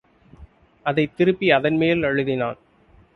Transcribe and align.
அதைத் 0.85 1.17
திருப்பி 1.17 1.51
அதன்மேல் 1.51 2.01
எழுதினான். 2.01 2.57